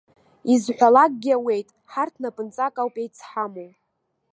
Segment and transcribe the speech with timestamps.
[0.53, 3.69] Изҳәалакгьы ауеит, ҳарҭ напынҵак ауп еицҳамоу.